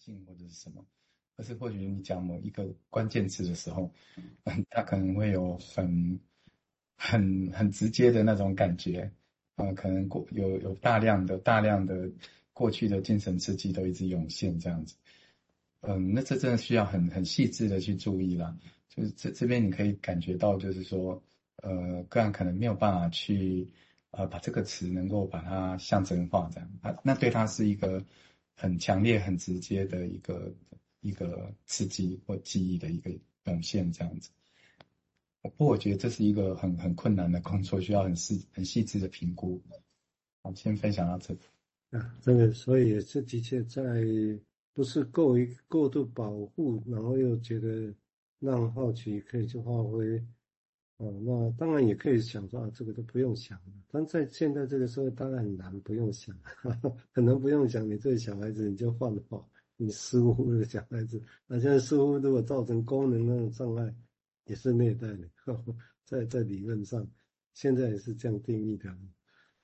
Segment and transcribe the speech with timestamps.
[0.00, 0.84] 性或者是什么，
[1.36, 3.92] 而是或许你讲某一个关键词的时候，
[4.44, 6.18] 嗯，他可能会有很
[6.96, 9.12] 很很直接的那种感觉，
[9.56, 12.10] 啊、可能过有有大量的大量的
[12.52, 14.96] 过去的精神刺激都一直涌现这样子，
[15.82, 18.56] 嗯，那这真的需要很很细致的去注意啦，
[18.88, 21.22] 就是这这边你可以感觉到，就是说，
[21.56, 23.68] 呃，个案可能没有办法去。
[24.12, 28.04] 呃，把这个词能够把它象征化，这样啊，那对他是一个
[28.60, 30.54] 很强烈、很直接的一个
[31.00, 33.10] 一个刺激或记忆的一个
[33.44, 34.30] 涌现，这样子。
[35.40, 39.58] 不过，我觉得这是一个很很困难的工作，需要很细很细致的评估。
[40.42, 41.40] 好，先分享到这里。
[41.92, 44.04] 啊，这个所以也是的确在
[44.74, 47.94] 不是过于过度保护，然后又觉得
[48.40, 50.22] 让好奇可以去发挥。
[51.00, 53.72] 哦，那当然也可以想说啊，这个都不用想了。
[53.90, 57.88] 但在现在这个时候，当然很难不用想，哈哈，可能不用想。
[57.88, 63.94] 你这个小孩子你就放好，你疏忽的小孩子，那现在疏忽如果造成功能那种障碍，
[64.44, 65.26] 也是虐待的。
[65.46, 67.08] 呵呵，在在理论上，
[67.54, 68.94] 现在也是这样定义的。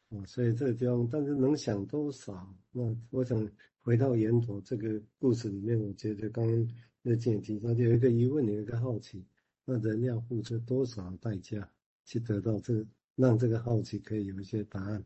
[0.09, 2.51] 哦，所以这个地方，但是能想多少？
[2.73, 3.47] 那我想
[3.81, 6.69] 回到源头这个故事里面，我觉得刚刚
[7.03, 9.23] 那建提到有一个疑问，有一个好奇。
[9.67, 11.69] 那人要付出多少代价
[12.05, 12.87] 去得到这个，
[13.17, 15.05] 让这个好奇可以有一些答案？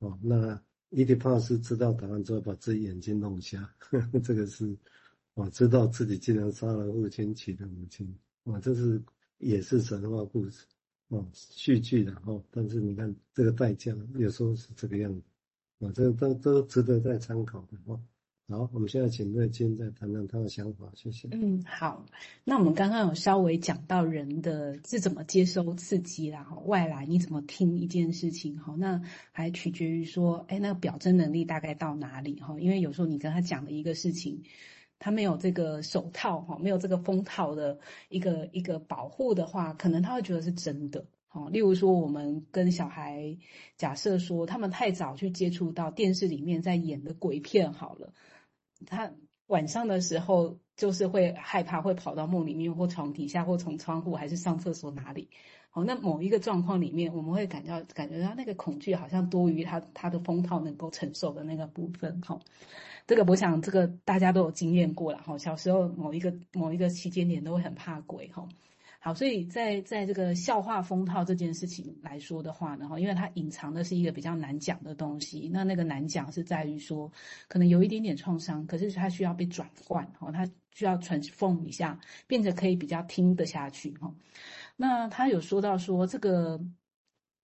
[0.00, 3.72] 哦，那伊底帕斯知道答案之后，把自己眼睛弄瞎，
[4.24, 4.76] 这个是，
[5.34, 9.00] 哦，知道自己竟然杀了父亲，娶了母亲，哦，这是
[9.38, 10.66] 也是神话故事，
[11.08, 17.98] 哦，戏剧的哦，但是你看这个代价，有时候是这个样子，啊，这都都值得再参考的哦。
[18.52, 21.26] 好，我们现在请瑞金再谈谈他的想法，谢谢。
[21.32, 22.04] 嗯，好。
[22.44, 29.00] 那我们刚刚有稍微讲到人的是怎么接收刺激啦，外来你怎么听一件事情，哈，那
[29.32, 34.42] 还取决于说，哎，那个表征能力大概到哪里，哈，因为有时候你跟他讲的一个事情，
[34.98, 37.78] 他没有这个手套，哈，没有这个封套的
[38.10, 41.48] 一个一个保护的话，可能他会觉得是真的，哈。
[41.48, 43.38] 例如说，我们跟小孩
[43.78, 48.12] 假设说，他们太早去接触到电视里面在演的鬼片，好了。
[48.86, 49.12] 他
[49.46, 55.28] 晚上的时候就是会害怕，会跑到梦里面，或床底下，或从窗户，还是上厕所哪里？
[55.70, 62.20] 好，那某一个状况里面，我们会感到感觉到那个恐惧好像多于他他的封套能够承受的那个部分。
[62.20, 62.38] 哈，
[63.06, 65.18] 这个我想这个大家都有经验过了。
[65.22, 68.28] 哈，小时候某一个某一个期间点都会很怕鬼。
[68.28, 68.46] 哈。
[69.04, 77.10] 好，所以在在这个笑话封套这件事情来说的话呢，哈，因为它隐藏的是一个比较难讲的东西，那那个难讲是在于说，
[77.48, 81.98] 可能有一点点创伤，可是它需要被转换，哈，它需要 transform 一下，
[82.28, 84.14] 变得可以比较听得下去，哈。
[84.76, 86.60] 那他有说到说这个。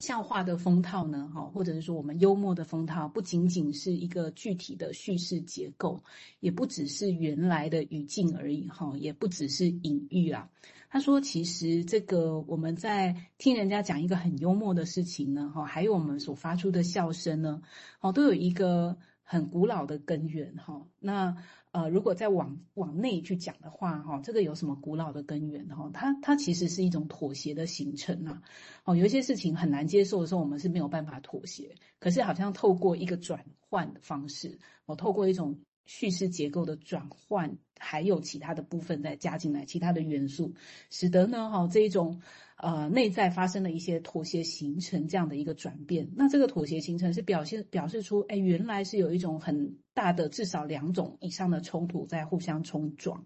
[0.01, 6.01] 笑话的封套呢，哈，或者是说我们幽默的封套，不仅仅是一个具体的叙事结构，
[6.39, 10.49] 也不只是原来的语境而已，哈，也不只是隐喻啊。
[10.91, 17.61] 他说，其实这个我们在听人家讲一个很幽默的事情呢，哈，还有我们所发出的笑声呢，
[18.01, 18.97] 哦，都有一个
[19.31, 20.87] 很古老的根源，哈。
[20.99, 21.37] 那
[21.71, 25.69] 呃，如果再往往内去讲的话，哈，这个有什么古老的根源？
[25.69, 28.41] 哈，它它其实是一种妥协的形成啊。
[28.85, 31.75] 哦，有一些事情很难接受的时候，我们是没有办法妥协。
[31.99, 40.55] 可是好像透过一个转换的方式，我透过一种叙事结构的转换，还有其他的部分再加进来，其他的元素，
[40.89, 42.23] 使得呢，哈，这一种。
[42.59, 46.09] 呃，内在发生了一些妥协，形成这样的一个转变。
[46.17, 53.25] 那这个妥协形成是表现表示出，哎，原来是有一种很大的至少两种以上的冲突在互相冲撞，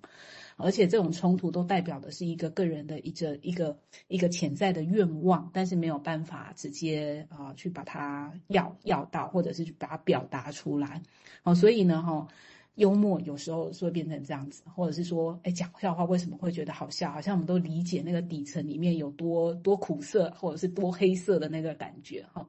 [0.56, 3.78] 而且这种冲突都代表的是一个个人的一个一个
[4.08, 11.02] 一个潜在的愿望，但是没有办法直接啊、去把它要要到，或者是去把它表达出来。
[11.42, 12.28] 哦，所以呢，哈、
[12.76, 17.10] 幽默有时候是会变成这样子，或者是说，哎，讲笑话为什么会觉得好笑？
[17.12, 22.48] 好像我们都理解那个底层里面有多多苦涩，或者是多黑色的那个感觉哈。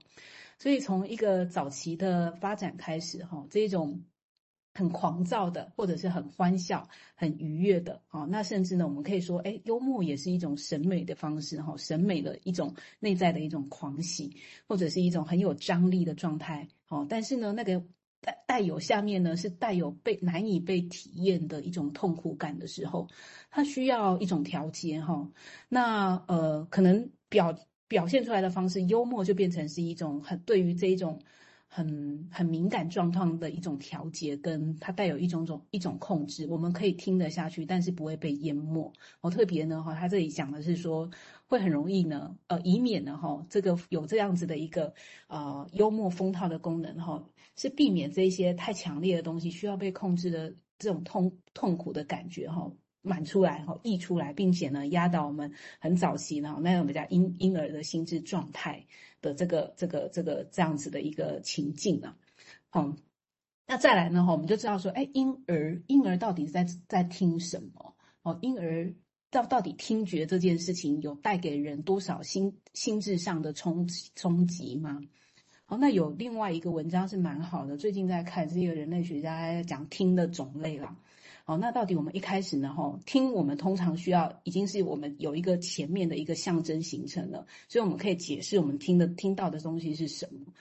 [0.57, 4.01] 所以从一个早期的发展开始哈，这种
[4.73, 14.37] 很狂躁的，或者是很欢笑、很愉悦的啊，那甚至呢，我们可以说，哎，幽默也是一种审美的方式哈，审美的一种内在的一种狂喜，
[14.67, 16.65] 或者是一种很有张力的状态。
[16.87, 17.83] 哦，但是呢，那个。
[18.23, 23.07] 带带有下面呢，是带有被难以被体验的一种痛苦感的时候，
[23.51, 25.29] 它需要一种调节哈。
[25.69, 27.53] 那呃，可能表
[27.87, 31.19] 表现出来的方式，幽默就变成是一种很对于这一种
[31.73, 38.93] 很很敏感状况的一种调节，跟它带有一种种一种控制，我们可以听得下去，但是不会被淹没。
[39.21, 41.09] 我特别呢哈，他这里讲的是说。
[41.45, 44.91] 会很容易呢，呃，以免呢，哈，这个有这样子的一个
[45.27, 47.23] 呃幽默封套的功能，哈，
[47.55, 52.71] 是避免这些太强烈的东西需要被控制的这种痛痛苦的感觉哈
[53.03, 58.85] 满出来哈溢出来，并且呢压倒我们很早期呢那种比较婴婴儿的心智状态
[59.21, 62.17] 的这个这个这个这样子的一个情境啊，
[62.71, 62.97] 嗯，
[63.67, 67.93] 那再来呢哈我们就知道说，哎，婴儿婴儿到底在在听什么？
[68.23, 68.93] 哦，婴儿
[69.29, 73.85] 到到底听觉这件事情有带给人多少心心智上的冲
[74.15, 75.01] 冲击吗？
[75.65, 80.95] 好，那有另外一个文章是蛮好的，最近在看，是一个人类学家在讲听的种类啦。
[81.45, 82.73] 哦，那到底我们一开始呢？
[82.73, 90.53] 哈，听我们通常需要已经是我们有一个前面的一个象征形成了，所以我们可以解释我们听的听到的东西是什么。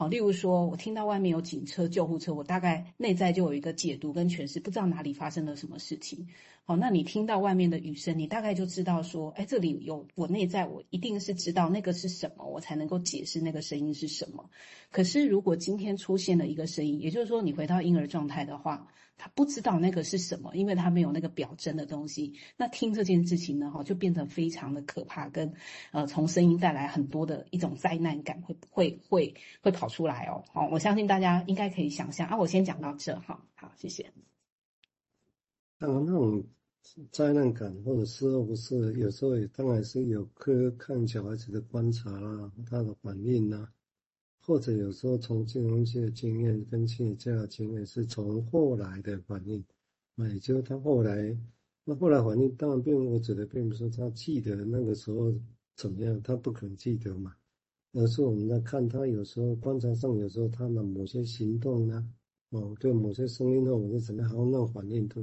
[0.00, 6.26] 好，例如说我听到外面有警车、救护车，我大概内在就有一个解读跟诠释，不知道哪里发生了什么事情。
[6.64, 14.48] 好，那你听到外面的雨声，你大概就知道说，哎，这里有我内在，我一定是知道那个是什么，我才能够解释那个声音是什么。
[14.90, 18.88] 可是如果今天出现了一个声音，也就是说你回到婴儿状态的话。
[19.22, 22.32] 他不知道那个是什么，因为他没有那个表征的东西。
[22.56, 25.52] 那听这件事情呢，哈，就变成非常的可怕，跟
[25.92, 30.42] 呃，从声音带来很多的一种灾难感，会会会会跑出来哦。
[30.54, 32.38] 好，我相信大家应该可以想象啊。
[32.38, 34.10] 我先讲到这哈，好，谢谢。
[35.78, 36.42] 当然，那种
[37.10, 43.68] 灾难感或者是不是，有时候也当然是有科看小孩子的观察啦，他的反应呐。
[44.42, 49.62] 或者有时候从金融界的经验跟心理家的经验，是从后来的反应，
[50.14, 51.36] 那也就是他后来，
[51.84, 55.32] 那后来反应当然并我指的并不是他记得那个时候
[55.76, 57.36] 怎么样，他不可能记得嘛，
[57.92, 62.08] 而是我们在看他有时候观察上，有时候他的某些行动呢，
[62.50, 65.22] 哦，对某些声音或某些怎么样，好像那反应都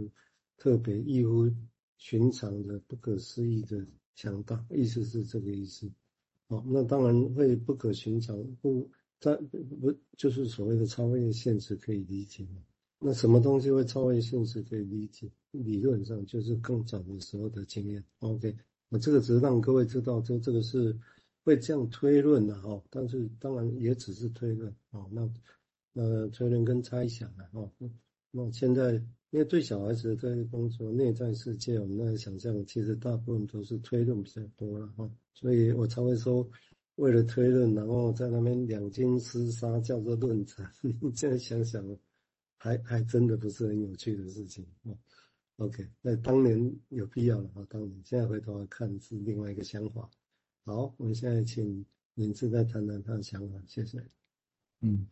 [0.58, 1.50] 特别异乎
[1.98, 3.86] 寻常的、不可思议的
[4.16, 5.92] 强大，意思是这个意思，
[6.48, 8.90] 哦，那当然会不可寻常不。
[9.20, 9.36] 在
[9.82, 12.62] 不就是所谓的超越现实可以理解吗？
[13.00, 15.28] 那什么东西会超越现实可以理解？
[15.50, 18.04] 理论上就是更早的时候的经验。
[18.20, 18.56] OK，
[18.90, 20.96] 我这个只是让各位知道，就这个是
[21.48, 22.84] 会这样推论的哈。
[22.90, 25.10] 但是当然也只是推论哦。
[25.12, 25.28] 那
[25.94, 27.50] 呃，推论跟猜想啊。
[27.54, 27.72] 哦。
[28.32, 28.94] 那现在
[29.30, 35.10] 因为对小孩子的工作，内在世界我们那想象，其实大部分都是推论比较多了哈。
[35.34, 36.48] 所以我才会说。
[36.98, 40.68] 为了推论，然后在那边两军厮杀，叫做论战。
[41.14, 41.86] 现在想想，
[42.58, 44.98] 还还真的不是很有趣的事情哦。
[45.58, 50.10] OK，那当年有必要了啊，当年现在回头来看是另外一个想法。
[50.68, 51.86] 好，我们现在请
[52.16, 54.04] 林志再谈谈他的想法，谢谢。
[54.82, 55.08] 嗯，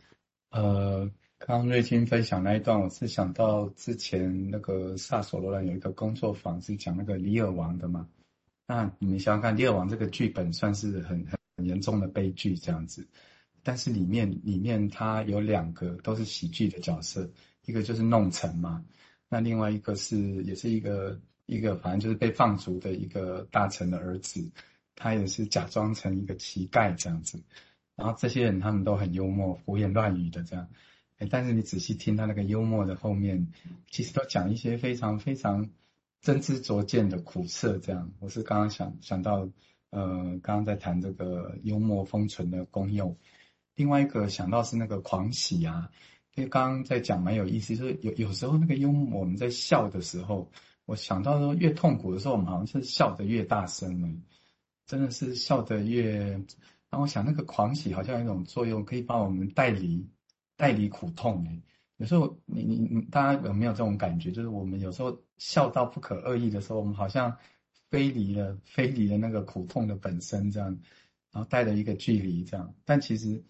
[0.49, 8.05] 呃，刚刚瑞金分享那一段，我是想到之前那个萨索罗兰有一个工作坊是讲那个《李尔王》的嘛。
[8.67, 11.39] 那你们想想看，《李尔王》这个剧本算是很很。
[11.57, 13.07] 很严重的悲剧这样子，
[13.63, 17.31] 但是里面里面他有两个都是喜剧的角色，
[17.65, 18.83] 一个就是弄臣嘛，
[19.29, 24.51] 那另外一个是也是一个一个反正就是被放逐的一个大臣的儿子，
[24.95, 27.43] 他也是假装成一个乞丐这样子，
[27.95, 30.69] 然后这些人他们都很幽默，胡言乱语的这样，
[31.17, 33.47] 哎，但是你仔细听他那个幽默的后面，
[33.89, 35.69] 其实都讲一些非常非常
[36.21, 39.49] 真知灼见的苦涩这样，我是刚刚想想到。
[39.91, 43.15] 呃，刚刚在谈这个幽默封存的功用，
[43.75, 45.89] 另外一个想到是那个狂喜啊，
[46.33, 50.51] 因为刚刚在讲蛮有意思，就是有有时候那个幽默，我们在笑的时候，
[50.85, 54.13] 我想到说越痛苦的时候，我们好像是笑得越大声呢，
[54.85, 60.07] 真的是笑得越，然后我想那个狂喜好像有一种作用，可以把我们带离
[60.55, 61.61] 带离苦痛哎，
[61.97, 64.31] 有时候你你你大家有没有这种感觉？
[64.31, 67.37] 就是我们有时候笑到不可恶意的时候，我们好像。
[67.91, 70.69] 飞离了，飞离了那个苦痛的本身，这样，
[71.31, 72.73] 然后带了一个距离，这样。
[72.83, 73.41] 但其实，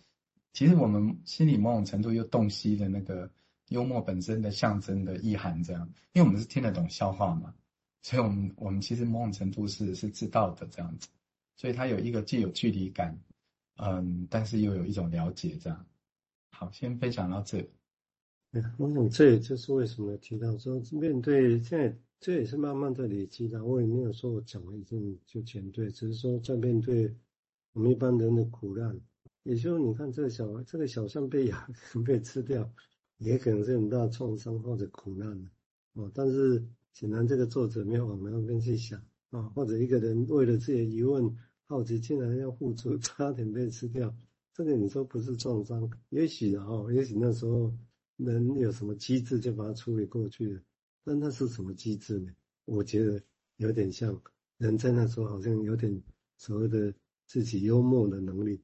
[0.51, 3.31] 其实我们心里某种程度又洞悉了那个
[3.69, 5.89] 幽默本身的象征的意涵，这样。
[6.11, 7.55] 因为我们是听得懂笑话嘛，
[8.03, 11.07] 所以我们我们其实某种程度是是知道的这样子。
[11.55, 13.17] 所以它有一个既有距离感，
[13.77, 15.85] 嗯，但是又有一种了解，这样。
[16.51, 17.69] 好，先分享到这。
[18.77, 21.97] 我想这也就是为什么提到说面对现在。
[22.17, 27.13] 这也是慢慢的累积的，我也没有说我讲了一定就全对，只是说在面对
[27.73, 28.99] 我们一般人的苦难，
[29.43, 31.69] 也就是你看这个小这个小象被牙
[32.03, 32.67] 被吃掉，
[33.17, 35.51] 也可能是很大创伤或者苦难
[35.93, 36.09] 哦。
[36.15, 38.99] 但是显然这个作者没有往那边去想
[39.31, 44.15] 啊，或者一个人为了自己的疑问好奇，竟然要付出，差点被吃掉，
[44.53, 45.89] 这个你说不是创伤？
[46.09, 47.73] 也许哈，也许那时候
[48.17, 50.61] 人有什么机制就把它处理过去了。
[51.03, 52.31] 但那是什么机制呢？
[52.65, 53.21] 我觉得
[53.57, 54.19] 有点像
[54.57, 56.01] 人在那时候好像有点
[56.37, 56.93] 所谓的
[57.27, 58.59] 自己幽默的能力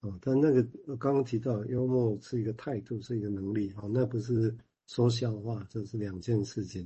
[0.00, 0.18] 啊。
[0.20, 4.56] 但那个我刚刚提到幽默是一个态度，是一个能力啊，那不是
[4.86, 6.82] 说笑话，这是两件事情。